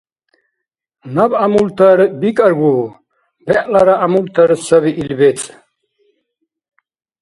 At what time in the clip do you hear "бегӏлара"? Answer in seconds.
3.45-3.95